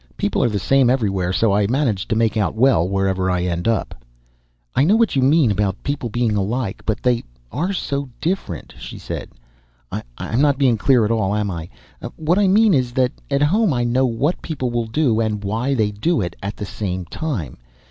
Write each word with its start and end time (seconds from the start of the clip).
People 0.17 0.43
are 0.43 0.49
the 0.49 0.57
same 0.57 0.89
everywhere, 0.89 1.31
so 1.31 1.53
I 1.53 1.67
manage 1.67 2.07
to 2.07 2.15
make 2.15 2.35
out 2.35 2.55
well 2.55 2.89
wherever 2.89 3.29
I 3.29 3.43
end 3.43 3.67
up." 3.67 3.93
"I 4.73 4.83
know 4.83 4.95
what 4.95 5.15
you 5.15 5.21
mean 5.21 5.51
about 5.51 5.83
people 5.83 6.09
being 6.09 6.35
alike 6.35 6.81
but 6.87 7.03
they 7.03 7.23
are 7.51 7.71
so 7.71 8.09
different," 8.19 8.73
she 8.79 8.97
said. 8.97 9.29
"I'm 10.17 10.41
not 10.41 10.57
being 10.57 10.75
clear 10.79 11.05
at 11.05 11.11
all, 11.11 11.35
am 11.35 11.51
I? 11.51 11.69
What 12.15 12.39
I 12.39 12.47
mean 12.47 12.73
is 12.73 12.93
that 12.93 13.11
at 13.29 13.43
home 13.43 13.73
I 13.73 13.83
know 13.83 14.07
what 14.07 14.41
people 14.41 14.71
will 14.71 14.87
do 14.87 15.19
and 15.19 15.43
why 15.43 15.75
they 15.75 15.91
do 15.91 16.19
it 16.19 16.35
at 16.41 16.57
the 16.57 16.65
same 16.65 17.05
time. 17.05 17.57